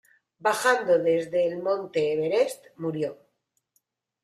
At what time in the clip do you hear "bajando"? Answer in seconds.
0.39-0.97